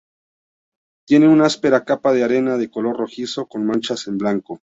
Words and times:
Tiene 1.07 1.27
una 1.27 1.45
áspera 1.45 1.85
capa 1.85 2.11
de 2.11 2.23
arena 2.23 2.57
de 2.57 2.71
color 2.71 2.97
rojizo 2.97 3.45
con 3.45 3.67
manchas 3.67 4.07
en 4.07 4.17
blanco. 4.17 4.59